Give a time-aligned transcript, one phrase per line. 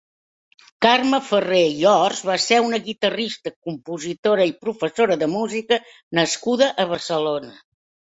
[0.83, 5.79] Carme Farré i Ors va ser una guitarrista, compositora i professora de música
[6.21, 7.53] nascuda a Barcelona.